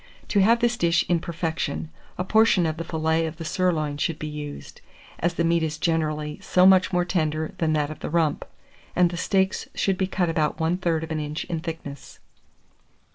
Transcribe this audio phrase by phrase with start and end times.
[0.29, 4.17] To have this dish in perfection, a portion of the fillet of the sirloin should
[4.17, 4.81] be used,
[5.19, 8.43] as the meat is generally so much more tender than that of the rump,
[8.95, 12.17] and the steaks should be cut about 1/3 of an inch in thickness.